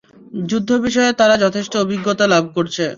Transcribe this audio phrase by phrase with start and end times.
[0.43, 2.83] যুদ্ধ বিষয়ে তারা যথেষ্ট অভিজ্ঞতা লাভ করেছে।